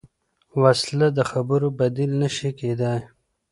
وسله 0.61 1.07
د 1.17 1.19
خبرو 1.31 1.67
بدیل 1.79 2.11
نه 2.21 2.29
شي 2.35 2.49
کېدای 2.59 3.01